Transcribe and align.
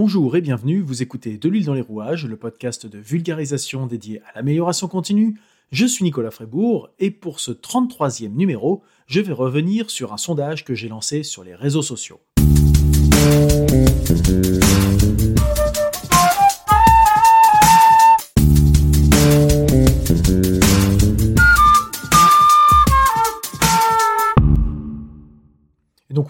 Bonjour 0.00 0.36
et 0.36 0.40
bienvenue, 0.40 0.80
vous 0.80 1.02
écoutez 1.02 1.38
De 1.38 1.48
l'huile 1.48 1.64
dans 1.64 1.74
les 1.74 1.80
rouages, 1.80 2.24
le 2.24 2.36
podcast 2.36 2.86
de 2.86 2.98
vulgarisation 2.98 3.88
dédié 3.88 4.22
à 4.32 4.36
l'amélioration 4.36 4.86
continue. 4.86 5.40
Je 5.72 5.86
suis 5.86 6.04
Nicolas 6.04 6.30
Frébourg 6.30 6.90
et 7.00 7.10
pour 7.10 7.40
ce 7.40 7.50
33e 7.50 8.28
numéro, 8.28 8.84
je 9.08 9.20
vais 9.20 9.32
revenir 9.32 9.90
sur 9.90 10.12
un 10.12 10.16
sondage 10.16 10.64
que 10.64 10.72
j'ai 10.72 10.86
lancé 10.88 11.24
sur 11.24 11.42
les 11.42 11.56
réseaux 11.56 11.82
sociaux. 11.82 12.20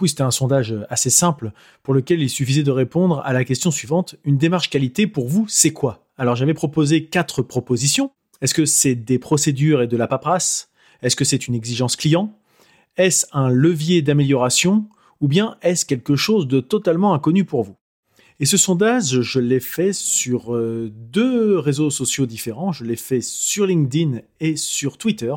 C'était 0.07 0.23
un 0.23 0.31
sondage 0.31 0.75
assez 0.89 1.09
simple 1.09 1.51
pour 1.83 1.93
lequel 1.93 2.21
il 2.21 2.29
suffisait 2.29 2.63
de 2.63 2.71
répondre 2.71 3.21
à 3.25 3.33
la 3.33 3.43
question 3.43 3.71
suivante. 3.71 4.15
Une 4.23 4.37
démarche 4.37 4.69
qualité, 4.69 5.07
pour 5.07 5.27
vous, 5.27 5.45
c'est 5.47 5.73
quoi? 5.73 6.05
Alors 6.17 6.35
j'avais 6.35 6.53
proposé 6.53 7.05
quatre 7.05 7.41
propositions. 7.41 8.11
Est-ce 8.41 8.53
que 8.53 8.65
c'est 8.65 8.95
des 8.95 9.19
procédures 9.19 9.81
et 9.81 9.87
de 9.87 9.97
la 9.97 10.07
paperasse? 10.07 10.69
Est-ce 11.01 11.15
que 11.15 11.25
c'est 11.25 11.47
une 11.47 11.55
exigence 11.55 11.95
client? 11.95 12.33
Est-ce 12.97 13.25
un 13.31 13.49
levier 13.49 14.01
d'amélioration? 14.01 14.85
Ou 15.21 15.27
bien 15.27 15.57
est-ce 15.61 15.85
quelque 15.85 16.15
chose 16.15 16.47
de 16.47 16.59
totalement 16.59 17.13
inconnu 17.13 17.43
pour 17.43 17.63
vous? 17.63 17.75
Et 18.39 18.45
ce 18.45 18.55
sondage, 18.55 19.21
je 19.21 19.39
l'ai 19.39 19.59
fait 19.59 19.91
sur 19.91 20.55
euh, 20.55 20.89
deux 20.93 21.59
réseaux 21.59 21.89
sociaux 21.89 22.25
différents. 22.25 22.71
Je 22.71 22.85
l'ai 22.85 22.95
fait 22.95 23.19
sur 23.19 23.65
LinkedIn 23.65 24.19
et 24.39 24.55
sur 24.55 24.97
Twitter. 24.97 25.33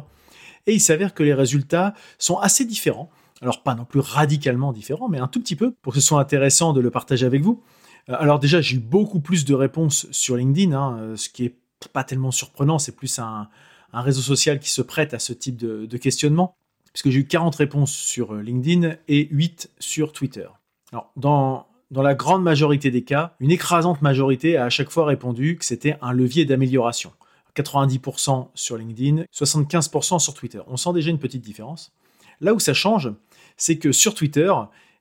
Et 0.69 0.75
il 0.75 0.81
s'avère 0.81 1.12
que 1.12 1.25
les 1.25 1.34
résultats 1.34 1.95
sont 2.19 2.39
assez 2.39 2.65
différents. 2.65 3.11
Alors 3.43 3.63
pas 3.63 3.75
non 3.75 3.85
plus 3.85 4.01
radicalement 4.01 4.73
différent, 4.73 5.09
mais 5.09 5.19
un 5.19 5.27
tout 5.27 5.41
petit 5.41 5.57
peu 5.57 5.73
pour 5.83 5.93
que 5.93 6.01
ce 6.01 6.07
soit 6.07 6.21
intéressant 6.21 6.73
de 6.73 6.81
le 6.81 6.91
partager 6.91 7.27
avec 7.27 7.43
vous. 7.43 7.63
Euh, 8.09 8.15
alors 8.19 8.39
déjà, 8.39 8.61
j'ai 8.61 8.77
eu 8.77 8.79
beaucoup 8.79 9.21
plus 9.21 9.45
de 9.45 9.53
réponses 9.53 10.07
sur 10.13 10.37
LinkedIn, 10.37 10.73
hein, 10.73 10.97
euh, 11.01 11.17
ce 11.17 11.29
qui 11.29 11.45
est 11.47 11.57
pas 11.93 12.05
tellement 12.05 12.31
surprenant, 12.31 12.79
c'est 12.79 12.95
plus 12.95 13.19
un, 13.19 13.49
réseau 13.93 14.23
social 14.23 14.61
qui 14.61 14.71
se 14.71 14.81
prête 14.81 15.12
à 15.12 15.19
ce 15.19 15.33
type 15.33 15.57
de, 15.57 15.97
questionnement, 15.99 16.55
puisque 16.93 17.11
j'ai 17.11 17.19
eu 17.21 17.27
40 17.27 17.55
réponses 17.57 17.93
sur 17.93 18.34
euh, 18.34 18.41
LinkedIn 18.41 18.97
et 19.09 19.29
8 19.31 19.71
sur 19.81 20.12
Twitter. 20.12 20.47
Alors 20.93 21.11
dans, 21.17 21.67
dans 21.91 22.03
la 22.03 22.15
grande 22.15 22.43
majorité 22.43 22.91
des 22.91 23.03
cas, 23.03 23.34
une 23.41 23.51
écrasante 23.51 24.01
majorité 24.03 24.56
a 24.56 24.67
à 24.67 24.71
chaque 24.71 24.91
fois 24.91 25.05
répondu 25.05 25.59
que 25.59 25.65
c'était 25.65 25.99
un 26.01 26.12
levier 26.12 26.45
d'amélioration. 26.45 27.12
90% 27.56 28.49
sur 28.55 28.79
LinkedIn, 28.79 29.25
75% 29.34 30.21
sur 30.21 30.33
Twitter. 30.33 30.61
On 30.69 30.79
sent 30.79 30.93
déjà 30.95 31.11
une 31.11 31.19
petite 31.19 31.43
différence. 31.43 31.93
Là 32.41 32.55
où 32.55 32.59
ça 32.59 32.73
change, 32.73 33.12
c'est 33.56 33.78
que 33.78 33.92
sur 33.92 34.14
Twitter, 34.14 34.53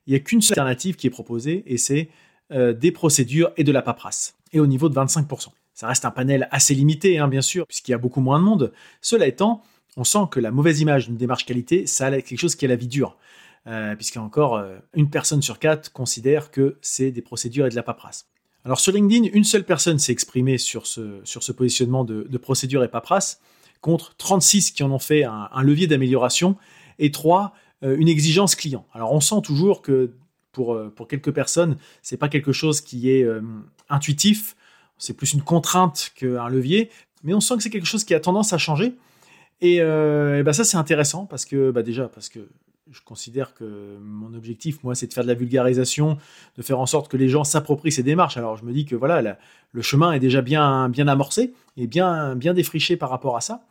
il 0.06 0.10
n'y 0.10 0.16
a 0.16 0.20
qu'une 0.20 0.42
seule 0.42 0.58
alternative 0.58 0.96
qui 0.96 1.06
est 1.06 1.10
proposée, 1.10 1.62
et 1.66 1.78
c'est 1.78 2.08
euh, 2.52 2.72
des 2.72 2.92
procédures 2.92 3.52
et 3.56 3.64
de 3.64 3.72
la 3.72 3.82
paperasse, 3.82 4.36
et 4.52 4.60
au 4.60 4.66
niveau 4.66 4.88
de 4.88 4.94
25%. 4.94 5.48
Ça 5.74 5.86
reste 5.86 6.04
un 6.04 6.10
panel 6.10 6.48
assez 6.50 6.74
limité, 6.74 7.18
hein, 7.18 7.28
bien 7.28 7.42
sûr, 7.42 7.66
puisqu'il 7.66 7.92
y 7.92 7.94
a 7.94 7.98
beaucoup 7.98 8.20
moins 8.20 8.38
de 8.38 8.44
monde. 8.44 8.72
Cela 9.00 9.26
étant, 9.26 9.62
on 9.96 10.04
sent 10.04 10.26
que 10.30 10.40
la 10.40 10.50
mauvaise 10.50 10.80
image 10.80 11.06
d'une 11.06 11.16
démarche 11.16 11.46
qualité, 11.46 11.86
ça 11.86 12.06
a 12.06 12.20
quelque 12.20 12.38
chose 12.38 12.54
qui 12.54 12.64
est 12.64 12.68
la 12.68 12.76
vie 12.76 12.88
dure. 12.88 13.16
Euh, 13.68 13.94
puisqu'encore 13.94 14.56
euh, 14.56 14.78
une 14.92 15.08
personne 15.08 15.40
sur 15.40 15.60
quatre 15.60 15.92
considère 15.92 16.50
que 16.50 16.78
c'est 16.82 17.12
des 17.12 17.22
procédures 17.22 17.66
et 17.66 17.68
de 17.68 17.76
la 17.76 17.84
paperasse. 17.84 18.26
Alors 18.64 18.80
sur 18.80 18.92
LinkedIn, 18.92 19.28
une 19.32 19.44
seule 19.44 19.62
personne 19.62 20.00
s'est 20.00 20.10
exprimée 20.10 20.58
sur 20.58 20.88
ce, 20.88 21.20
sur 21.22 21.44
ce 21.44 21.52
positionnement 21.52 22.04
de, 22.04 22.26
de 22.28 22.38
procédure 22.38 22.82
et 22.82 22.88
paperasse, 22.88 23.40
contre 23.80 24.16
36 24.16 24.72
qui 24.72 24.82
en 24.82 24.90
ont 24.90 24.98
fait 24.98 25.22
un, 25.22 25.62
levier 25.62 25.86
d'amélioration, 25.86 26.56
et 26.98 27.12
3 27.12 27.44
euh, 27.44 27.48
une 27.82 28.08
exigence 28.08 28.54
client. 28.54 28.86
Alors 28.92 29.12
on 29.12 29.20
sent 29.20 29.42
toujours 29.42 29.82
que 29.82 30.10
pour, 30.52 30.74
euh, 30.74 30.92
pour 30.94 31.08
quelques 31.08 31.32
personnes, 31.32 31.76
c'est 32.02 32.16
pas 32.16 32.28
quelque 32.28 32.52
chose 32.52 32.80
qui 32.80 33.10
est 33.10 33.24
euh, 33.24 33.40
intuitif, 33.88 34.54
c'est 34.98 35.14
plus 35.14 35.32
une 35.32 35.42
contrainte 35.42 36.12
qu'un 36.14 36.48
levier, 36.48 36.90
mais 37.24 37.34
on 37.34 37.40
sent 37.40 37.56
que 37.56 37.62
c'est 37.62 37.70
quelque 37.70 37.86
chose 37.86 38.04
qui 38.04 38.14
a 38.14 38.20
tendance 38.20 38.52
à 38.52 38.58
changer. 38.58 38.94
Et, 39.60 39.78
ben 39.78 40.52
ça 40.52 40.64
c'est 40.64 40.76
intéressant 40.76 41.24
parce 41.24 41.44
que 41.44 41.70
bah 41.70 41.84
déjà 41.84 42.08
parce 42.08 42.28
que 42.28 42.40
je 42.90 43.00
considère 43.00 43.54
que 43.54 43.96
mon 44.00 44.34
objectif, 44.34 44.82
moi, 44.82 44.94
c'est 44.94 45.06
de 45.06 45.12
faire 45.14 45.24
de 45.24 45.28
la 45.28 45.34
vulgarisation, 45.34 46.18
de 46.56 46.62
faire 46.62 46.78
en 46.78 46.86
sorte 46.86 47.10
que 47.10 47.16
les 47.16 47.28
gens 47.28 47.44
s'approprient 47.44 47.92
ces 47.92 48.02
démarches. 48.02 48.36
Alors 48.36 48.56
je 48.56 48.64
me 48.64 48.72
dis 48.72 48.84
que 48.84 48.96
voilà, 48.96 49.38
le 49.72 49.82
chemin 49.82 50.12
est 50.12 50.18
déjà 50.18 50.42
bien, 50.42 50.88
bien 50.88 51.08
amorcé 51.08 51.54
et 51.76 51.86
bien, 51.86 52.36
bien 52.36 52.54
défriché 52.54 52.96
par 52.96 53.08
rapport 53.08 53.36
à 53.36 53.40
ça. 53.40 53.62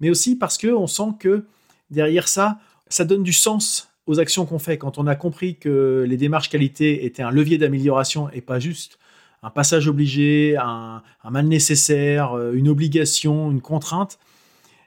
Mais 0.00 0.10
aussi 0.10 0.36
parce 0.36 0.58
que 0.58 0.68
on 0.68 0.86
sent 0.86 1.12
que 1.18 1.44
derrière 1.90 2.28
ça, 2.28 2.58
ça 2.88 3.04
donne 3.04 3.22
du 3.22 3.32
sens 3.32 3.88
aux 4.06 4.20
actions 4.20 4.46
qu'on 4.46 4.58
fait. 4.58 4.78
Quand 4.78 4.98
on 4.98 5.06
a 5.06 5.16
compris 5.16 5.56
que 5.56 6.04
les 6.06 6.16
démarches 6.16 6.48
qualité 6.48 7.04
étaient 7.04 7.22
un 7.22 7.30
levier 7.30 7.58
d'amélioration 7.58 8.30
et 8.30 8.40
pas 8.40 8.58
juste 8.58 8.98
un 9.42 9.50
passage 9.50 9.86
obligé, 9.86 10.56
un, 10.56 11.02
mal 11.30 11.46
nécessaire, 11.46 12.32
euh, 12.32 12.52
une 12.52 12.68
obligation, 12.68 13.50
une 13.50 13.60
contrainte, 13.60 14.18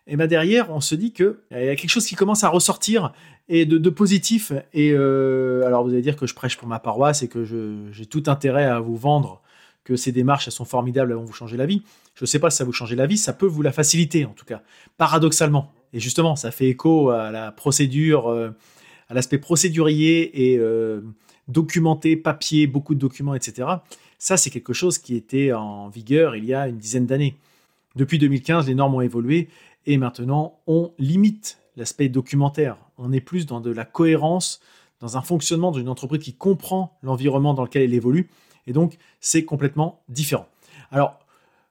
et 0.07 0.17
bien 0.17 0.27
derrière, 0.27 0.71
on 0.71 0.81
se 0.81 0.95
dit 0.95 1.13
qu'il 1.13 1.35
y 1.51 1.69
a 1.69 1.75
quelque 1.75 1.89
chose 1.89 2.07
qui 2.07 2.15
commence 2.15 2.43
à 2.43 2.49
ressortir 2.49 3.13
et 3.47 3.65
de, 3.65 3.89
positif. 3.89 4.51
Et 4.73 4.91
euh, 4.91 5.65
alors 5.65 5.83
vous 5.83 5.91
allez 5.91 6.01
dire 6.01 6.15
que 6.15 6.25
je 6.25 6.33
prêche 6.33 6.57
pour 6.57 6.67
ma 6.67 6.79
paroisse 6.79 7.21
et 7.21 7.27
que 7.27 7.45
j'ai 7.91 8.05
tout 8.07 8.23
intérêt 8.25 8.65
à 8.65 8.79
vous 8.79 8.97
vendre 8.97 9.41
que 9.89 9.95
ces 9.95 10.11
démarches 10.11 10.47
elles 10.47 10.53
sont 10.53 10.65
formidables, 10.65 11.11
elles 11.11 11.17
vont 11.17 11.23
vous 11.23 11.33
changer 11.33 11.57
la 11.57 11.65
vie. 11.65 11.81
Je 12.13 12.23
ne 12.23 12.27
sais 12.27 12.37
pas 12.37 12.51
si 12.51 12.57
ça 12.57 12.63
vous 12.63 12.71
changer 12.71 12.95
la 12.95 13.07
vie, 13.07 13.17
ça 13.17 13.33
peut 13.33 13.47
vous 13.47 13.63
la 13.63 13.71
faciliter 13.71 14.23
en 14.23 14.33
tout 14.33 14.45
cas, 14.45 14.61
paradoxalement. 14.97 15.71
Et 15.93 15.99
justement, 15.99 16.35
ça 16.35 16.51
fait 16.51 16.67
écho 16.67 17.09
à 17.09 17.31
la 17.31 17.51
procédure, 17.51 18.27
euh, 18.27 18.51
à 19.09 19.15
l'aspect 19.15 19.39
procédurier 19.39 20.51
et 20.51 20.59
euh, 20.59 21.01
documenté, 21.47 22.15
papier, 22.15 22.67
beaucoup 22.67 22.93
de 22.93 22.99
documents, 22.99 23.33
etc. 23.33 23.67
Ça, 24.19 24.37
c'est 24.37 24.51
quelque 24.51 24.73
chose 24.73 24.99
qui 24.99 25.15
était 25.15 25.53
en 25.53 25.89
vigueur 25.89 26.35
il 26.35 26.45
y 26.45 26.53
a 26.53 26.67
une 26.67 26.77
dizaine 26.77 27.07
d'années. 27.07 27.39
Depuis 27.95 28.19
2015, 28.19 28.67
les 28.67 28.75
normes 28.75 28.93
ont 28.93 29.01
évolué 29.01 29.49
et 29.87 29.97
maintenant, 29.97 30.59
on 30.67 30.93
limite 30.99 31.57
l'aspect 31.75 32.09
documentaire. 32.09 32.77
On 32.99 33.11
est 33.11 33.21
plus 33.21 33.47
dans 33.47 33.59
de 33.59 33.71
la 33.71 33.85
cohérence, 33.85 34.59
dans 34.99 35.17
un 35.17 35.21
fonctionnement 35.23 35.71
d'une 35.71 35.89
entreprise 35.89 36.21
qui 36.21 36.33
comprend 36.33 36.95
l'environnement 37.01 37.55
dans 37.55 37.63
lequel 37.63 37.81
elle 37.81 37.95
évolue. 37.95 38.29
Et 38.69 38.73
donc, 38.73 38.97
c'est 39.19 39.43
complètement 39.43 40.03
différent. 40.07 40.47
Alors, 40.91 41.19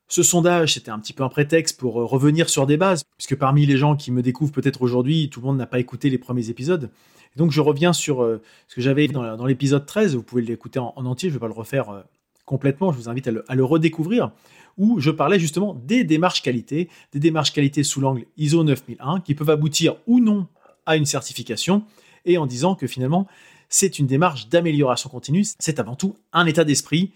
ce 0.09 0.23
sondage, 0.23 0.75
c'était 0.75 0.91
un 0.91 0.99
petit 0.99 1.13
peu 1.13 1.23
un 1.23 1.29
prétexte 1.29 1.79
pour 1.79 2.01
euh, 2.01 2.05
revenir 2.05 2.51
sur 2.51 2.67
des 2.67 2.77
bases, 2.77 3.05
puisque 3.17 3.37
parmi 3.37 3.67
les 3.67 3.77
gens 3.77 3.95
qui 3.95 4.11
me 4.11 4.21
découvrent 4.21 4.53
peut-être 4.53 4.83
aujourd'hui, 4.83 5.31
tout 5.31 5.41
le 5.41 5.47
monde 5.47 5.59
n'a 5.59 5.67
pas 5.67 5.79
écouté 5.79 6.11
les 6.11 6.19
premiers 6.19 6.51
épisodes. 6.51 6.91
donc 7.37 7.53
je 7.53 7.61
reviens 7.61 7.93
sur 7.93 8.23
euh, 8.23 8.43
ce 8.67 8.75
que 8.75 8.81
j'avais 8.81 9.07
dans, 9.07 9.37
dans 9.37 9.47
l'épisode 9.47 9.87
13, 9.87 10.17
vous 10.17 10.23
pouvez 10.23 10.43
l'écouter 10.43 10.79
en, 10.79 10.93
entier, 10.97 11.29
je 11.29 11.35
ne 11.35 11.39
vais 11.39 11.41
pas 11.41 11.47
le 11.47 11.53
refaire 11.53 11.91
euh, 11.91 12.01
complètement, 12.47 12.91
je 12.91 12.97
vous 12.97 13.09
invite 13.09 13.29
à 13.29 13.55
le, 13.55 13.65
redécouvrir, 13.65 14.33
où 14.79 14.99
je 14.99 15.11
parlais 15.11 15.39
justement 15.39 15.75
des 15.75 16.03
démarches 16.03 16.43
qualité, 16.43 16.89
des 17.13 17.21
démarches 17.21 17.53
qualité 17.53 17.85
sous 17.85 18.01
l'angle 18.01 18.25
ISO 18.39 18.65
9001, 18.65 19.21
qui 19.21 19.35
peuvent 19.35 19.51
aboutir 19.51 19.97
ou 20.07 20.21
non 20.21 20.47
à 20.87 20.97
une 20.97 21.05
certification, 21.05 21.85
et 22.25 22.39
en 22.39 22.47
disant 22.47 22.75
que 22.75 22.87
finalement, 22.87 23.29
c'est 23.69 23.99
une 23.99 24.07
démarche 24.07 24.49
d'amélioration 24.49 25.11
continue, 25.11 25.45
c'est 25.59 25.81
avant 25.81 25.97
tout 25.97 26.17
un 26.33 26.47
état 26.47 26.65
d'esprit, 26.65 27.13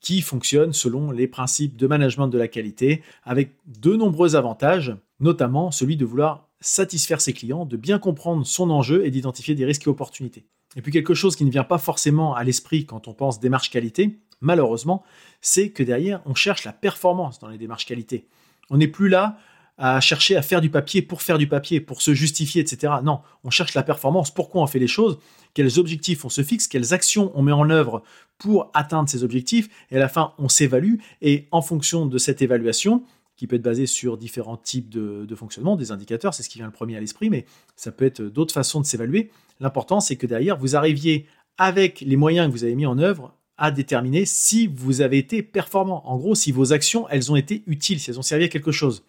qui 0.00 0.20
fonctionne 0.20 0.74
selon 0.74 1.10
les 1.10 1.26
principes 1.26 1.76
de 1.76 1.86
management 1.86 2.28
de 2.28 2.36
la 2.36 2.46
qualité, 2.46 3.02
avec 3.22 3.52
de 3.66 3.94
nombreux 3.96 4.36
avantages, 4.36 4.94
notamment 5.18 5.70
celui 5.70 5.96
de 5.96 6.04
vouloir 6.04 6.48
satisfaire 6.60 7.20
ses 7.20 7.32
clients, 7.32 7.64
de 7.64 7.76
bien 7.76 7.98
comprendre 7.98 8.46
son 8.46 8.70
enjeu 8.70 9.06
et 9.06 9.10
d'identifier 9.10 9.54
des 9.54 9.64
risques 9.64 9.86
et 9.86 9.90
opportunités. 9.90 10.44
Et 10.76 10.82
puis 10.82 10.92
quelque 10.92 11.14
chose 11.14 11.36
qui 11.36 11.44
ne 11.44 11.50
vient 11.50 11.64
pas 11.64 11.78
forcément 11.78 12.34
à 12.34 12.44
l'esprit 12.44 12.84
quand 12.84 13.08
on 13.08 13.14
pense 13.14 13.40
démarche 13.40 13.70
qualité, 13.70 14.18
malheureusement, 14.40 15.04
c'est 15.40 15.70
que 15.70 15.82
derrière, 15.82 16.20
on 16.26 16.34
cherche 16.34 16.64
la 16.64 16.72
performance 16.72 17.38
dans 17.38 17.48
les 17.48 17.58
démarches 17.58 17.86
qualité. 17.86 18.26
On 18.70 18.76
n'est 18.76 18.88
plus 18.88 19.08
là 19.08 19.38
à 19.76 20.00
chercher 20.00 20.36
à 20.36 20.42
faire 20.42 20.60
du 20.60 20.70
papier 20.70 21.02
pour 21.02 21.22
faire 21.22 21.38
du 21.38 21.48
papier, 21.48 21.80
pour 21.80 22.00
se 22.00 22.14
justifier, 22.14 22.62
etc. 22.62 22.94
Non, 23.02 23.20
on 23.42 23.50
cherche 23.50 23.74
la 23.74 23.82
performance, 23.82 24.32
pourquoi 24.32 24.62
on 24.62 24.66
fait 24.66 24.78
les 24.78 24.86
choses, 24.86 25.18
quels 25.52 25.78
objectifs 25.78 26.24
on 26.24 26.28
se 26.28 26.42
fixe, 26.42 26.68
quelles 26.68 26.94
actions 26.94 27.32
on 27.34 27.42
met 27.42 27.52
en 27.52 27.68
œuvre 27.70 28.02
pour 28.38 28.70
atteindre 28.74 29.08
ces 29.08 29.24
objectifs, 29.24 29.68
et 29.90 29.96
à 29.96 29.98
la 29.98 30.08
fin, 30.08 30.32
on 30.38 30.48
s'évalue, 30.48 30.96
et 31.22 31.48
en 31.50 31.62
fonction 31.62 32.06
de 32.06 32.18
cette 32.18 32.42
évaluation, 32.42 33.04
qui 33.36 33.46
peut 33.46 33.56
être 33.56 33.62
basée 33.62 33.86
sur 33.86 34.16
différents 34.16 34.56
types 34.56 34.88
de, 34.90 35.34
fonctionnement, 35.34 35.76
des 35.76 35.90
indicateurs, 35.90 36.34
c'est 36.34 36.42
ce 36.42 36.48
qui 36.48 36.58
vient 36.58 36.66
le 36.66 36.72
premier 36.72 36.96
à 36.96 37.00
l'esprit, 37.00 37.30
mais 37.30 37.46
ça 37.74 37.90
peut 37.90 38.04
être 38.04 38.22
d'autres 38.22 38.54
façons 38.54 38.80
de 38.80 38.86
s'évaluer. 38.86 39.30
L'important, 39.60 40.00
c'est 40.00 40.16
que 40.16 40.26
derrière, 40.26 40.56
vous 40.56 40.76
arriviez 40.76 41.26
avec 41.58 42.00
les 42.00 42.16
moyens 42.16 42.46
que 42.46 42.52
vous 42.52 42.64
avez 42.64 42.74
mis 42.74 42.86
en 42.86 42.98
œuvre 42.98 43.34
à 43.56 43.70
déterminer 43.70 44.24
si 44.24 44.66
vous 44.66 45.00
avez 45.00 45.18
été 45.18 45.42
performant. 45.42 46.08
En 46.08 46.16
gros, 46.16 46.34
si 46.34 46.52
vos 46.52 46.72
actions, 46.72 47.08
elles 47.08 47.30
ont 47.32 47.36
été 47.36 47.62
utiles, 47.66 47.98
si 47.98 48.10
elles 48.10 48.18
ont 48.18 48.22
servi 48.22 48.44
à 48.44 48.48
quelque 48.48 48.72
chose. 48.72 49.04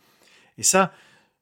Et 0.58 0.64
ça, 0.64 0.92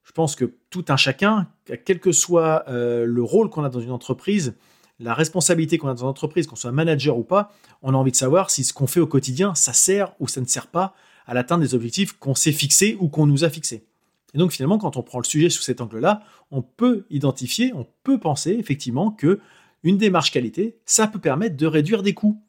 je 0.04 0.12
pense 0.12 0.36
que 0.36 0.54
tout 0.69 0.86
un 0.89 0.98
chacun, 0.98 1.48
quel 1.86 2.00
que 2.00 2.12
soit 2.12 2.63
euh, 2.68 3.06
le 3.06 3.24
rôle 3.24 3.50
qu'on 3.50 3.63
a 3.63 3.69
dans 3.69 3.80
une 3.80 3.92
entreprise, 3.92 4.56
la 5.00 5.13
responsabilité 5.13 5.77
qu'on 5.77 5.88
a 5.88 5.94
dans 5.94 6.04
une 6.04 6.10
entreprise, 6.10 6.48
qu'on 6.48 6.56
soit 6.56 6.71
manager 6.71 7.18
ou 7.18 7.24
pas, 7.24 7.51
on 7.81 7.94
a 7.94 7.98
envie 7.98 8.12
de 8.12 8.18
savoir 8.18 8.50
si 8.50 8.63
ce 8.63 8.74
qu'on 8.74 8.88
fait 8.88 9.00
au 9.00 9.07
quotidien, 9.07 9.56
ça 9.56 9.74
sert 9.74 10.13
ou 10.19 10.27
ça 10.27 10.42
ne 10.42 10.45
sert 10.45 10.68
pas 10.68 10.94
à 11.25 11.33
l'atteinte 11.33 11.62
des 11.62 11.74
objectifs 11.74 12.13
qu'on 12.13 12.36
s'est 12.36 12.51
fixés 12.51 12.98
ou 13.00 13.07
qu'on 13.07 13.25
nous 13.25 13.44
a 13.44 13.50
fixés. 13.50 13.86
Et 14.33 14.38
donc 14.38 14.51
finalement, 14.51 14.77
quand 14.77 14.98
on 14.98 15.04
prend 15.04 15.19
le 15.19 15.25
sujet 15.25 15.50
sous 15.50 15.62
cet 15.62 15.80
angle-là, 15.80 16.21
on 16.51 16.62
peut 16.62 17.06
identifier, 17.10 17.71
on 17.74 17.88
peut 18.04 18.19
penser 18.19 18.51
effectivement 18.51 19.12
que 19.12 19.39
une 19.83 19.98
démarche 19.98 20.31
qualité, 20.31 20.77
ça 20.86 21.07
peut 21.07 21.19
permettre 21.19 21.57
de 21.57 21.68
réduire 21.68 22.04
des 22.04 22.13
coûts. 22.13 22.42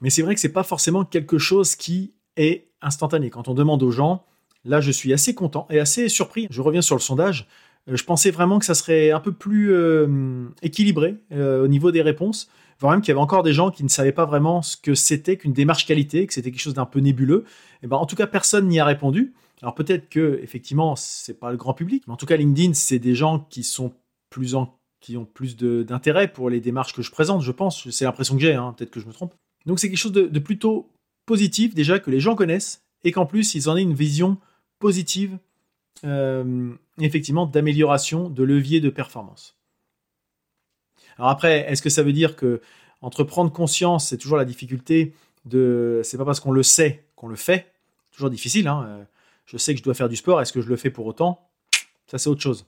Mais 0.00 0.10
c'est 0.10 0.22
vrai 0.22 0.34
que 0.34 0.40
c'est 0.40 0.52
pas 0.52 0.62
forcément 0.62 1.04
quelque 1.04 1.38
chose 1.38 1.76
qui 1.76 2.14
est 2.36 2.68
instantané. 2.80 3.30
Quand 3.30 3.48
on 3.48 3.54
demande 3.54 3.82
aux 3.82 3.90
gens, 3.90 4.24
là 4.68 4.80
je 4.80 4.90
suis 4.90 5.12
assez 5.12 5.34
content 5.34 5.66
et 5.70 5.80
assez 5.80 6.08
surpris. 6.08 6.46
Je 6.50 6.60
reviens 6.62 6.82
sur 6.82 6.94
le 6.94 7.00
sondage. 7.00 7.48
Euh, 7.88 7.96
je 7.96 8.04
pensais 8.04 8.30
vraiment 8.30 8.58
que 8.58 8.64
ça 8.64 8.74
serait 8.74 9.10
un 9.10 9.20
peu 9.20 9.32
plus 9.32 9.72
euh, 9.72 10.48
équilibré 10.62 11.16
euh, 11.32 11.64
au 11.64 11.68
niveau 11.68 11.90
des 11.90 12.02
réponses, 12.02 12.48
voire 12.78 12.92
même 12.92 13.00
qu'il 13.00 13.08
y 13.08 13.12
avait 13.12 13.20
encore 13.20 13.42
des 13.42 13.52
gens 13.52 13.70
qui 13.70 13.82
ne 13.82 13.88
savaient 13.88 14.12
pas 14.12 14.26
vraiment 14.26 14.62
ce 14.62 14.76
que 14.76 14.94
c'était 14.94 15.36
qu'une 15.36 15.52
démarche 15.52 15.86
qualité, 15.86 16.26
que 16.26 16.34
c'était 16.34 16.50
quelque 16.50 16.60
chose 16.60 16.74
d'un 16.74 16.86
peu 16.86 17.00
nébuleux. 17.00 17.44
Et 17.82 17.86
ben 17.86 17.96
en 17.96 18.06
tout 18.06 18.16
cas 18.16 18.26
personne 18.26 18.68
n'y 18.68 18.78
a 18.78 18.84
répondu. 18.84 19.34
Alors 19.62 19.74
peut-être 19.74 20.08
que 20.08 20.38
effectivement 20.42 20.94
c'est 20.96 21.38
pas 21.38 21.50
le 21.50 21.56
grand 21.56 21.74
public, 21.74 22.04
mais 22.06 22.12
en 22.12 22.16
tout 22.16 22.26
cas 22.26 22.36
LinkedIn 22.36 22.74
c'est 22.74 22.98
des 22.98 23.14
gens 23.14 23.40
qui 23.50 23.64
sont 23.64 23.92
plus 24.30 24.54
en 24.54 24.78
qui 25.00 25.16
ont 25.16 25.24
plus 25.24 25.56
d'intérêt 25.56 26.28
pour 26.28 26.50
les 26.50 26.60
démarches 26.60 26.92
que 26.92 27.02
je 27.02 27.10
présente, 27.10 27.42
je 27.42 27.52
pense. 27.52 27.88
C'est 27.90 28.04
l'impression 28.04 28.34
que 28.34 28.40
j'ai, 28.40 28.54
hein. 28.54 28.74
peut-être 28.76 28.90
que 28.90 29.00
je 29.00 29.06
me 29.06 29.12
trompe. 29.12 29.32
Donc 29.66 29.78
c'est 29.78 29.88
quelque 29.88 29.98
chose 29.98 30.12
de, 30.12 30.38
plutôt 30.38 30.90
positif 31.26 31.74
déjà 31.74 31.98
que 31.98 32.10
les 32.10 32.20
gens 32.20 32.34
connaissent 32.34 32.82
et 33.04 33.12
qu'en 33.12 33.26
plus 33.26 33.54
ils 33.54 33.68
en 33.68 33.76
aient 33.76 33.82
une 33.82 33.94
vision 33.94 34.38
positive, 34.78 35.38
euh, 36.04 36.72
effectivement, 37.00 37.46
d'amélioration 37.46 38.28
de 38.28 38.42
levier 38.42 38.80
de 38.80 38.90
performance. 38.90 39.56
Alors 41.18 41.30
après, 41.30 41.70
est-ce 41.70 41.82
que 41.82 41.90
ça 41.90 42.02
veut 42.02 42.12
dire 42.12 42.36
que 42.36 42.60
entre 43.02 43.24
prendre 43.24 43.52
conscience, 43.52 44.08
c'est 44.08 44.18
toujours 44.18 44.38
la 44.38 44.44
difficulté 44.44 45.14
de, 45.44 46.00
c'est 46.04 46.18
pas 46.18 46.24
parce 46.24 46.40
qu'on 46.40 46.52
le 46.52 46.62
sait 46.62 47.04
qu'on 47.16 47.28
le 47.28 47.36
fait, 47.36 47.72
toujours 48.12 48.30
difficile. 48.30 48.68
Hein. 48.68 48.86
Euh, 48.88 49.04
je 49.46 49.56
sais 49.56 49.72
que 49.72 49.78
je 49.78 49.84
dois 49.84 49.94
faire 49.94 50.08
du 50.08 50.16
sport, 50.16 50.40
est-ce 50.40 50.52
que 50.52 50.60
je 50.60 50.68
le 50.68 50.76
fais 50.76 50.90
pour 50.90 51.06
autant? 51.06 51.48
Ça 52.06 52.18
c'est 52.18 52.28
autre 52.28 52.42
chose. 52.42 52.66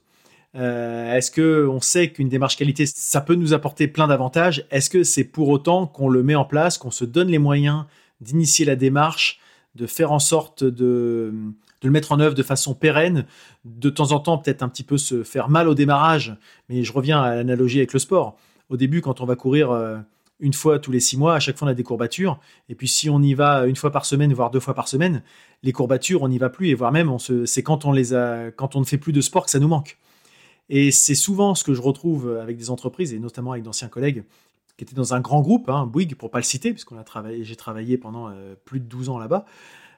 Euh, 0.55 1.13
est-ce 1.13 1.31
que 1.31 1.65
on 1.67 1.79
sait 1.79 2.11
qu'une 2.11 2.27
démarche 2.27 2.57
qualité, 2.57 2.85
ça 2.85 3.21
peut 3.21 3.35
nous 3.35 3.53
apporter 3.53 3.87
plein 3.87 4.07
d'avantages? 4.07 4.65
Est-ce 4.71 4.89
que 4.89 5.03
c'est 5.03 5.23
pour 5.23 5.47
autant 5.47 5.87
qu'on 5.87 6.09
le 6.09 6.23
met 6.23 6.35
en 6.35 6.43
place, 6.43 6.77
qu'on 6.77 6.91
se 6.91 7.05
donne 7.05 7.29
les 7.29 7.37
moyens 7.37 7.85
d'initier 8.19 8.65
la 8.65 8.75
démarche, 8.75 9.39
de 9.75 9.87
faire 9.87 10.11
en 10.11 10.19
sorte 10.19 10.63
de, 10.65 11.33
le 11.83 11.91
mettre 11.91 12.11
en 12.11 12.19
œuvre 12.19 12.35
de 12.35 12.43
façon 12.43 12.73
pérenne, 12.73 13.25
de 13.65 13.89
temps 13.89 14.11
en 14.11 14.19
temps 14.19 14.37
peut-être 14.37 14.63
un 14.63 14.69
petit 14.69 14.83
peu 14.83 14.97
se 14.97 15.23
faire 15.23 15.49
mal 15.49 15.67
au 15.67 15.75
démarrage, 15.75 16.35
mais 16.69 16.83
je 16.83 16.93
reviens 16.93 17.21
à 17.21 17.35
l'analogie 17.35 17.79
avec 17.79 17.93
le 17.93 17.99
sport. 17.99 18.37
Au 18.69 18.77
début, 18.77 19.01
quand 19.01 19.21
on 19.21 19.25
va 19.25 19.35
courir 19.35 19.71
euh, 19.71 19.97
une 20.39 20.53
fois 20.53 20.79
tous 20.79 20.91
les 20.91 20.99
six 20.99 21.17
mois, 21.17 21.35
à 21.35 21.39
chaque 21.39 21.57
fois 21.57 21.67
on 21.67 21.71
a 21.71 21.75
des 21.75 21.83
courbatures, 21.83 22.39
et 22.69 22.75
puis 22.75 22.87
si 22.87 23.09
on 23.09 23.21
y 23.21 23.33
va 23.33 23.65
une 23.67 23.75
fois 23.75 23.91
par 23.91 24.05
semaine, 24.05 24.33
voire 24.33 24.51
deux 24.51 24.59
fois 24.59 24.73
par 24.73 24.87
semaine, 24.87 25.23
les 25.63 25.71
courbatures, 25.71 26.21
on 26.21 26.29
n'y 26.29 26.37
va 26.37 26.49
plus, 26.49 26.69
et 26.69 26.73
voire 26.73 26.91
même, 26.91 27.17
c'est 27.45 27.63
quand 27.63 27.85
on 27.85 27.91
ne 27.93 28.85
fait 28.85 28.97
plus 28.97 29.13
de 29.13 29.21
sport 29.21 29.45
que 29.45 29.51
ça 29.51 29.59
nous 29.59 29.67
manque. 29.67 29.97
Et 30.69 30.91
c'est 30.91 31.15
souvent 31.15 31.53
ce 31.53 31.63
que 31.63 31.73
je 31.73 31.81
retrouve 31.81 32.37
avec 32.41 32.57
des 32.57 32.69
entreprises, 32.69 33.13
et 33.13 33.19
notamment 33.19 33.51
avec 33.51 33.63
d'anciens 33.63 33.89
collègues 33.89 34.23
qui 34.77 34.83
étaient 34.83 34.95
dans 34.95 35.13
un 35.13 35.19
grand 35.19 35.41
groupe, 35.41 35.69
hein, 35.69 35.85
Bouygues 35.85 36.15
pour 36.15 36.31
pas 36.31 36.39
le 36.39 36.43
citer, 36.43 36.71
puisqu'on 36.71 36.97
a 36.97 37.03
travaillé, 37.03 37.43
j'ai 37.43 37.55
travaillé 37.55 37.99
pendant 37.99 38.29
euh, 38.29 38.55
plus 38.65 38.79
de 38.79 38.85
12 38.85 39.09
ans 39.09 39.19
là-bas. 39.19 39.45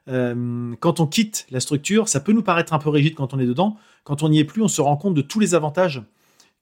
Euh, 0.10 0.76
quand 0.80 1.00
on 1.00 1.08
quitte 1.08 1.48
la 1.50 1.60
structure, 1.60 2.10
ça 2.10 2.20
peut 2.20 2.34
nous 2.34 2.44
paraître 2.44 2.74
un 2.74 2.80
peu 2.80 2.90
rigide 2.90 3.16
quand 3.16 3.34
on 3.34 3.40
est 3.40 3.46
dedans. 3.46 3.78
Quand 4.04 4.24
on 4.24 4.30
n'y 4.30 4.40
est 4.40 4.46
plus, 4.46 4.62
on 4.62 4.68
se 4.68 4.82
rend 4.82 4.98
compte 4.98 5.14
de 5.14 5.22
tous 5.22 5.40
les 5.40 5.56
avantages 5.56 6.02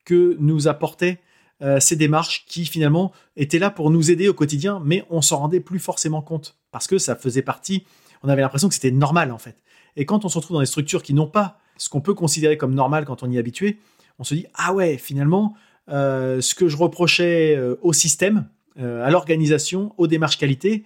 que 0.05 0.35
nous 0.39 0.67
apportaient 0.67 1.19
euh, 1.61 1.79
ces 1.79 1.95
démarches 1.95 2.45
qui 2.47 2.65
finalement 2.65 3.11
étaient 3.35 3.59
là 3.59 3.69
pour 3.69 3.91
nous 3.91 4.09
aider 4.11 4.27
au 4.27 4.33
quotidien, 4.33 4.81
mais 4.83 5.05
on 5.09 5.21
s'en 5.21 5.37
rendait 5.37 5.59
plus 5.59 5.79
forcément 5.79 6.21
compte 6.21 6.57
parce 6.71 6.87
que 6.87 6.97
ça 6.97 7.15
faisait 7.15 7.41
partie. 7.41 7.83
On 8.23 8.29
avait 8.29 8.41
l'impression 8.41 8.67
que 8.67 8.73
c'était 8.73 8.91
normal 8.91 9.31
en 9.31 9.37
fait. 9.37 9.57
Et 9.95 10.05
quand 10.05 10.25
on 10.25 10.29
se 10.29 10.37
retrouve 10.37 10.55
dans 10.55 10.61
des 10.61 10.67
structures 10.67 11.03
qui 11.03 11.13
n'ont 11.13 11.27
pas 11.27 11.59
ce 11.77 11.89
qu'on 11.89 12.01
peut 12.01 12.13
considérer 12.13 12.57
comme 12.57 12.73
normal 12.73 13.05
quand 13.05 13.23
on 13.23 13.31
y 13.31 13.35
est 13.35 13.39
habitué, 13.39 13.79
on 14.17 14.23
se 14.23 14.33
dit 14.33 14.45
ah 14.55 14.73
ouais 14.73 14.97
finalement 14.97 15.55
euh, 15.89 16.41
ce 16.41 16.55
que 16.55 16.67
je 16.67 16.77
reprochais 16.77 17.59
au 17.81 17.93
système, 17.93 18.47
à 18.79 19.11
l'organisation, 19.11 19.93
aux 19.97 20.07
démarches 20.07 20.37
qualité, 20.37 20.85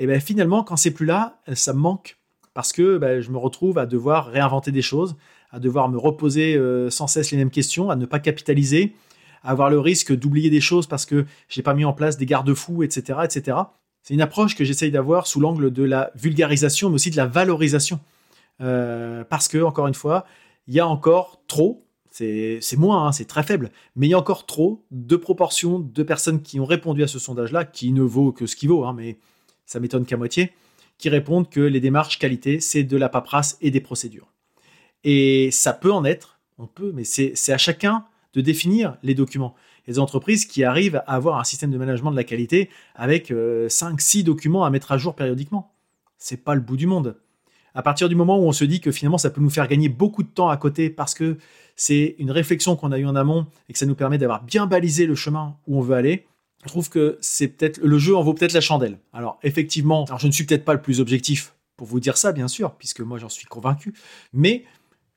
et 0.00 0.06
ben 0.06 0.20
finalement 0.20 0.64
quand 0.64 0.76
c'est 0.76 0.90
plus 0.90 1.06
là, 1.06 1.40
ça 1.52 1.72
me 1.72 1.78
manque 1.78 2.18
parce 2.54 2.72
que 2.72 2.98
ben, 2.98 3.20
je 3.20 3.30
me 3.30 3.38
retrouve 3.38 3.78
à 3.78 3.86
devoir 3.86 4.26
réinventer 4.26 4.72
des 4.72 4.82
choses, 4.82 5.16
à 5.50 5.60
devoir 5.60 5.88
me 5.88 5.98
reposer 5.98 6.58
sans 6.90 7.06
cesse 7.06 7.30
les 7.30 7.36
mêmes 7.36 7.50
questions, 7.50 7.90
à 7.90 7.96
ne 7.96 8.06
pas 8.06 8.18
capitaliser, 8.18 8.94
à 9.44 9.50
avoir 9.50 9.70
le 9.70 9.78
risque 9.78 10.16
d'oublier 10.16 10.50
des 10.50 10.60
choses 10.60 10.86
parce 10.86 11.06
que 11.06 11.26
j'ai 11.48 11.62
pas 11.62 11.74
mis 11.74 11.84
en 11.84 11.92
place 11.92 12.16
des 12.16 12.26
garde-fous, 12.26 12.82
etc., 12.82 13.20
etc. 13.24 13.58
C'est 14.02 14.14
une 14.14 14.22
approche 14.22 14.56
que 14.56 14.64
j'essaye 14.64 14.90
d'avoir 14.90 15.26
sous 15.26 15.38
l'angle 15.38 15.70
de 15.70 15.82
la 15.82 16.10
vulgarisation, 16.14 16.88
mais 16.88 16.94
aussi 16.94 17.10
de 17.10 17.16
la 17.16 17.26
valorisation, 17.26 18.00
parce 18.58 19.48
que 19.48 19.62
encore 19.62 19.86
une 19.86 19.94
fois, 19.94 20.24
il 20.66 20.74
y 20.74 20.80
a 20.80 20.88
encore 20.88 21.42
trop 21.46 21.84
c'est 22.10 22.76
moins, 22.76 23.06
hein, 23.06 23.12
c'est 23.12 23.26
très 23.26 23.42
faible, 23.42 23.70
mais 23.94 24.08
il 24.08 24.10
y 24.10 24.14
a 24.14 24.18
encore 24.18 24.44
trop 24.46 24.84
de 24.90 25.16
proportions 25.16 25.78
de 25.78 26.02
personnes 26.02 26.42
qui 26.42 26.58
ont 26.58 26.64
répondu 26.64 27.02
à 27.02 27.06
ce 27.06 27.18
sondage-là, 27.18 27.64
qui 27.64 27.92
ne 27.92 28.02
vaut 28.02 28.32
que 28.32 28.46
ce 28.46 28.56
qui 28.56 28.66
vaut, 28.66 28.84
hein, 28.84 28.92
mais 28.96 29.18
ça 29.70 29.78
m'étonne 29.78 30.04
qu'à 30.04 30.16
moitié, 30.16 30.50
qui 30.98 31.08
répondent 31.08 31.48
que 31.48 31.60
les 31.60 31.78
démarches 31.78 32.18
qualité, 32.18 32.58
c'est 32.58 32.82
de 32.82 32.96
la 32.96 33.08
paperasse 33.08 33.56
et 33.60 33.70
des 33.70 33.80
procédures. 33.80 34.26
Et 35.04 35.50
ça 35.52 35.72
peut 35.72 35.92
en 35.92 36.04
être, 36.04 36.40
on 36.58 36.66
peut, 36.66 36.90
mais 36.92 37.04
c'est 37.04 37.52
à 37.52 37.56
chacun 37.56 38.04
de 38.34 38.40
définir 38.40 38.96
les 39.04 39.14
documents. 39.14 39.54
Les 39.86 40.00
entreprises 40.00 40.44
qui 40.44 40.64
arrivent 40.64 40.96
à 41.06 41.14
avoir 41.14 41.38
un 41.38 41.44
système 41.44 41.70
de 41.70 41.78
management 41.78 42.10
de 42.10 42.16
la 42.16 42.24
qualité 42.24 42.68
avec 42.96 43.30
5-6 43.30 43.32
euh, 43.32 44.22
documents 44.24 44.64
à 44.64 44.70
mettre 44.70 44.90
à 44.90 44.98
jour 44.98 45.14
périodiquement. 45.14 45.72
C'est 46.18 46.42
pas 46.42 46.56
le 46.56 46.60
bout 46.60 46.76
du 46.76 46.88
monde. 46.88 47.16
À 47.72 47.82
partir 47.82 48.08
du 48.08 48.16
moment 48.16 48.40
où 48.40 48.48
on 48.48 48.52
se 48.52 48.64
dit 48.64 48.80
que 48.80 48.90
finalement 48.90 49.18
ça 49.18 49.30
peut 49.30 49.40
nous 49.40 49.50
faire 49.50 49.68
gagner 49.68 49.88
beaucoup 49.88 50.24
de 50.24 50.28
temps 50.28 50.48
à 50.48 50.56
côté 50.56 50.90
parce 50.90 51.14
que 51.14 51.38
c'est 51.76 52.16
une 52.18 52.32
réflexion 52.32 52.74
qu'on 52.74 52.90
a 52.90 52.98
eue 52.98 53.06
en 53.06 53.14
amont 53.14 53.46
et 53.68 53.72
que 53.72 53.78
ça 53.78 53.86
nous 53.86 53.94
permet 53.94 54.18
d'avoir 54.18 54.42
bien 54.42 54.66
balisé 54.66 55.06
le 55.06 55.14
chemin 55.14 55.56
où 55.68 55.78
on 55.78 55.80
veut 55.80 55.94
aller. 55.94 56.26
Je 56.64 56.68
trouve 56.68 56.90
que 56.90 57.18
c'est 57.20 57.48
peut-être 57.48 57.78
le 57.78 57.98
jeu 57.98 58.14
en 58.16 58.22
vaut 58.22 58.34
peut-être 58.34 58.52
la 58.52 58.60
chandelle. 58.60 58.98
Alors 59.12 59.38
effectivement, 59.42 60.04
je 60.18 60.26
ne 60.26 60.32
suis 60.32 60.44
peut-être 60.44 60.64
pas 60.64 60.74
le 60.74 60.82
plus 60.82 61.00
objectif 61.00 61.54
pour 61.76 61.86
vous 61.86 62.00
dire 62.00 62.16
ça 62.16 62.32
bien 62.32 62.48
sûr, 62.48 62.74
puisque 62.74 63.00
moi 63.00 63.18
j'en 63.18 63.30
suis 63.30 63.46
convaincu, 63.46 63.94
mais 64.32 64.64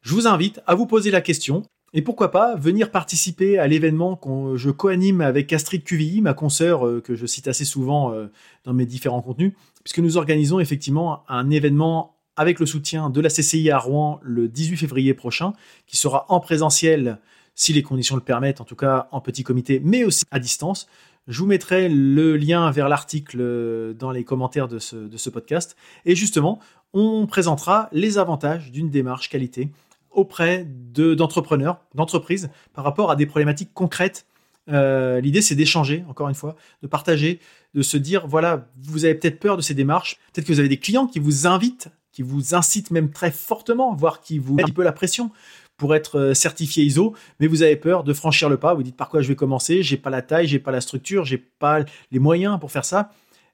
je 0.02 0.14
vous 0.14 0.28
invite 0.28 0.62
à 0.68 0.76
vous 0.76 0.86
poser 0.86 1.12
la 1.12 1.22
question 1.22 1.64
et 1.94 2.02
pourquoi 2.02 2.32
pas 2.32 2.56
venir 2.56 2.90
participer 2.90 3.60
à 3.60 3.68
l'événement 3.68 4.16
que 4.16 4.58
je 4.58 4.72
co-anime 4.72 5.22
avec 5.22 5.54
Astrid 5.54 5.84
QVI, 5.84 6.22
ma 6.22 6.34
consoeur 6.34 6.88
euh, 6.88 7.02
que 7.02 7.16
je 7.16 7.26
cite 7.28 7.48
assez 7.48 7.66
souvent 7.66 8.12
euh, 8.12 8.32
dans 8.64 8.74
mes 8.74 8.88
différents 8.88 9.22
contenus, 9.22 9.54
puisque 9.84 10.00
nous 10.00 10.18
organisons 10.18 10.60
effectivement 10.60 11.24
un 11.30 11.52
événement 11.52 12.16
avec 12.36 12.60
le 12.60 12.66
soutien 12.66 13.12
de 13.12 13.22
la 13.22 13.30
CCI 13.30 13.70
à 13.70 13.78
Rouen 13.78 14.20
le 14.24 14.48
18 14.48 14.78
février 14.78 15.14
prochain, 15.14 15.54
qui 15.86 15.98
sera 15.98 16.26
en 16.30 16.40
présentiel 16.40 17.20
si 17.54 17.74
les 17.74 17.84
conditions 17.84 18.16
le 18.16 18.22
permettent, 18.24 18.60
en 18.60 18.66
tout 18.66 18.76
cas 18.76 19.08
en 19.12 19.22
petit 19.22 19.44
comité, 19.44 19.80
mais 19.84 20.04
aussi 20.04 20.24
à 20.32 20.40
distance. 20.40 20.88
Je 21.28 21.40
vous 21.40 21.46
mettrai 21.46 21.88
le 21.88 22.36
lien 22.36 22.70
vers 22.72 22.90
l'article 22.90 23.96
dans 23.98 24.12
les 24.12 24.24
commentaires 24.24 24.68
de 24.68 24.80
ce, 24.80 25.30
podcast. 25.30 25.78
Et 26.06 26.16
justement, 26.16 26.60
on 26.94 27.26
présentera 27.28 27.88
les 27.92 28.18
avantages 28.18 28.72
d'une 28.72 28.90
démarche 28.90 29.30
qualité 29.30 29.72
auprès 30.12 30.68
d'entrepreneurs, 30.68 31.80
d'entreprises, 31.96 32.50
par 32.74 32.84
rapport 32.84 33.10
à 33.10 33.16
des 33.16 33.26
problématiques 33.26 33.72
concrètes. 33.74 34.26
Euh, 34.70 35.22
l'idée, 35.22 35.42
c'est 35.42 35.56
d'échanger, 35.56 36.04
encore 36.10 36.30
une 36.30 36.36
fois, 36.36 36.56
de 36.82 36.88
partager, 36.88 37.40
de 37.74 37.82
se 37.82 37.98
dire, 37.98 38.28
voilà, 38.28 38.68
vous 38.82 39.06
avez 39.06 39.16
peut-être 39.16 39.40
peur 39.40 39.58
de 39.58 39.62
ces 39.62 39.74
démarches, 39.74 40.20
peut-être 40.34 40.46
que 40.46 40.54
vous 40.54 40.60
avez 40.60 40.70
des 40.70 40.78
clients 40.78 41.08
qui 41.08 41.20
vous 41.20 41.48
invitent 41.48 41.90
qui 42.14 42.22
vous 42.22 42.56
incite 42.56 42.92
même 42.92 43.12
très 43.12 43.32
fortement, 43.32 43.94
voire 43.96 44.22
qui 44.22 44.38
vous 44.38 44.54
met 44.54 44.62
un 44.62 44.66
petit 44.68 44.72
peu 44.72 44.84
la 44.84 44.92
pression 44.94 45.32
pour 45.78 45.96
être 45.96 46.20
euh, 46.20 46.34
certifié 46.34 46.84
ISO, 46.84 47.16
mais 47.40 47.48
vous 47.48 47.64
avez 47.64 47.76
peur 47.76 48.04
de 48.04 48.14
franchir 48.14 48.50
le 48.50 48.58
pas. 48.58 48.74
Vous 48.74 48.84
dites 48.84 48.96
par 48.96 49.10
quoi 49.10 49.22
je 49.22 49.28
vais 49.28 49.36
commencer? 49.36 49.84
J'ai 49.84 49.98
pas 49.98 50.10
la 50.10 50.22
taille, 50.22 50.48
j'ai 50.48 50.60
pas 50.60 50.72
la 50.72 50.82
structure, 50.82 51.26
j'ai 51.26 51.38
pas 51.38 51.84
les 52.12 52.20
moyens 52.20 52.60
pour 52.60 52.72
faire 52.72 52.86
ça. 52.86 53.12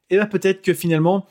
Et 0.09 0.15
bien 0.15 0.25
peut-être 0.25 0.61
que 0.61 0.73
finalement, 0.73 1.25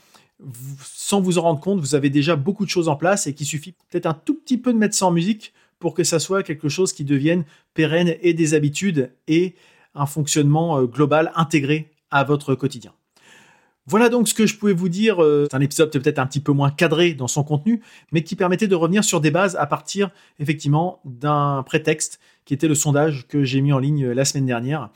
sans 0.82 1.20
vous 1.20 1.38
en 1.38 1.42
rendre 1.42 1.60
compte, 1.60 1.80
vous 1.80 1.94
avez 1.94 2.10
déjà 2.10 2.36
beaucoup 2.36 2.64
de 2.64 2.70
choses 2.70 2.88
en 2.88 2.96
place 2.96 3.26
et 3.26 3.34
qu'il 3.34 3.46
suffit 3.46 3.72
peut-être 3.90 4.06
un 4.06 4.14
tout 4.14 4.34
petit 4.34 4.58
peu 4.58 4.72
de 4.72 4.78
mettre 4.78 4.94
ça 4.94 5.06
en 5.06 5.10
musique 5.10 5.52
pour 5.78 5.94
que 5.94 6.04
ça 6.04 6.18
soit 6.18 6.42
quelque 6.42 6.68
chose 6.68 6.92
qui 6.92 7.04
devienne 7.04 7.44
pérenne 7.74 8.16
et 8.22 8.34
des 8.34 8.54
habitudes 8.54 9.12
et 9.26 9.54
un 9.94 10.06
fonctionnement 10.06 10.78
euh, 10.78 10.86
global 10.86 11.32
intégré 11.34 11.90
à 12.10 12.24
votre 12.24 12.54
quotidien. 12.54 12.92
Voilà 13.90 14.10
donc 14.10 14.28
ce 14.28 14.34
que 14.34 14.44
je 14.44 14.54
pouvais 14.58 14.74
vous 14.74 14.90
dire. 14.90 15.22
Euh, 15.22 15.46
c'est 15.50 15.56
un 15.56 15.62
épisode 15.62 15.90
peut-être 15.90 16.18
un 16.18 16.26
petit 16.26 16.40
peu 16.40 16.52
moins 16.52 16.70
cadré 16.70 17.14
dans 17.14 17.26
son 17.26 17.42
contenu, 17.42 17.80
mais 18.12 18.22
qui 18.22 18.36
permettait 18.36 18.68
de 18.68 18.74
revenir 18.74 19.02
sur 19.02 19.22
des 19.22 19.30
bases 19.30 19.56
à 19.56 19.64
partir 19.64 20.10
effectivement 20.38 21.00
d'un 21.06 21.62
prétexte 21.64 22.20
qui 22.44 22.52
était 22.52 22.68
le 22.68 22.74
sondage 22.74 23.26
que 23.28 23.44
j'ai 23.44 23.62
mis 23.62 23.72
en 23.72 23.78
ligne 23.78 24.04
euh, 24.04 24.12
la 24.12 24.26
semaine 24.26 24.44
dernière 24.44 24.90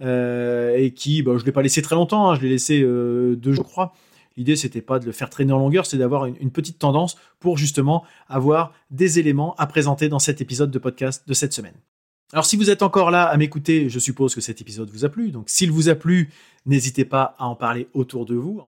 euh, 0.00 0.74
et 0.78 0.92
qui, 0.92 1.22
bah, 1.22 1.32
je 1.36 1.42
ne 1.42 1.44
l'ai 1.44 1.52
pas 1.52 1.60
laissé 1.60 1.82
très 1.82 1.94
longtemps, 1.94 2.30
hein, 2.30 2.36
je 2.36 2.40
l'ai 2.40 2.48
laissé 2.48 2.80
deux 2.80 3.52
je 3.52 3.60
crois. 3.60 3.92
L'idée, 4.38 4.56
c'était 4.56 4.80
pas 4.80 4.98
de 4.98 5.04
le 5.04 5.12
faire 5.12 5.28
traîner 5.28 5.52
en 5.52 5.58
longueur, 5.58 5.84
c'est 5.84 5.98
d'avoir 5.98 6.24
une, 6.24 6.50
petite 6.50 6.78
tendance 6.78 7.16
pour 7.40 7.58
justement 7.58 8.04
avoir 8.28 8.72
des 8.90 9.18
éléments 9.18 9.54
à 9.58 9.66
présenter 9.66 10.08
dans 10.08 10.20
cet 10.20 10.40
épisode 10.40 10.70
de 10.70 10.78
podcast 10.78 11.28
de 11.28 11.34
cette 11.34 11.52
semaine. 11.52 11.74
Alors 12.32 12.44
si 12.44 12.56
vous 12.56 12.68
êtes 12.68 12.82
encore 12.82 13.10
là 13.10 13.24
à 13.24 13.36
m'écouter, 13.38 13.88
je 13.88 13.98
suppose 13.98 14.34
que 14.34 14.42
cet 14.42 14.60
épisode 14.60 14.90
vous 14.90 15.06
a 15.06 15.08
plu. 15.08 15.30
Donc 15.30 15.48
s'il 15.48 15.72
vous 15.72 15.88
a 15.88 15.94
plu, 15.94 16.30
n'hésitez 16.66 17.06
pas 17.06 17.34
à 17.38 17.46
en 17.46 17.54
parler 17.54 17.88
autour 17.94 18.26
de 18.26 18.34
vous. 18.34 18.62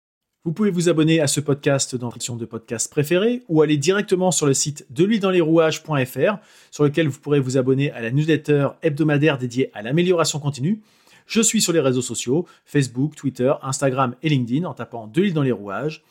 Vous 0.45 0.53
pouvez 0.53 0.71
vous 0.71 0.89
abonner 0.89 1.21
à 1.21 1.27
ce 1.27 1.41
podcast 1.41 1.95
dans 1.95 2.09
la 2.09 2.37
de 2.37 2.45
podcast 2.47 2.91
préférée 2.91 3.43
ou 3.49 3.61
aller 3.61 3.77
directement 3.77 4.31
sur 4.31 4.47
le 4.47 4.55
site 4.55 4.87
de 4.89 5.41
rouages.fr 5.43 6.39
sur 6.71 6.85
lequel 6.85 7.09
vous 7.09 7.21
pourrez 7.21 7.41
vous 7.41 7.59
abonner 7.59 7.91
à 7.91 8.01
la 8.01 8.11
newsletter 8.11 8.69
hebdomadaire 8.81 9.37
dédiée 9.37 9.71
à 9.75 9.83
l'amélioration 9.83 10.39
continue. 10.39 10.81
Je 11.27 11.43
suis 11.43 11.61
sur 11.61 11.75
les 11.75 11.81
réseaux 11.81 12.01
sociaux, 12.01 12.47
Facebook, 12.65 13.15
Twitter, 13.15 13.53
Instagram 13.61 14.17
et 14.23 14.31
LinkedIn 14.31 14.65
en 14.65 14.73
tapant 14.73 15.07
de 15.07 15.21
l'île 15.21 15.35
dans 15.35 15.43
les 15.43 15.53
rouages. 15.53 16.03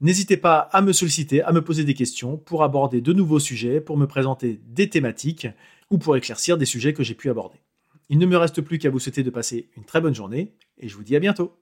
N'hésitez 0.00 0.38
pas 0.38 0.60
à 0.72 0.80
me 0.80 0.94
solliciter, 0.94 1.42
à 1.42 1.52
me 1.52 1.60
poser 1.60 1.84
des 1.84 1.92
questions 1.92 2.38
pour 2.38 2.62
aborder 2.62 3.02
de 3.02 3.12
nouveaux 3.12 3.40
sujets, 3.40 3.82
pour 3.82 3.98
me 3.98 4.06
présenter 4.06 4.60
des 4.66 4.88
thématiques 4.88 5.46
ou 5.90 5.98
pour 5.98 6.16
éclaircir 6.16 6.58
des 6.58 6.66
sujets 6.66 6.92
que 6.92 7.02
j'ai 7.02 7.14
pu 7.14 7.30
aborder. 7.30 7.58
Il 8.08 8.18
ne 8.18 8.26
me 8.26 8.36
reste 8.36 8.60
plus 8.62 8.78
qu'à 8.78 8.90
vous 8.90 8.98
souhaiter 8.98 9.22
de 9.22 9.30
passer 9.30 9.68
une 9.76 9.84
très 9.84 10.00
bonne 10.00 10.14
journée 10.14 10.54
et 10.78 10.88
je 10.88 10.96
vous 10.96 11.02
dis 11.02 11.16
à 11.16 11.20
bientôt. 11.20 11.58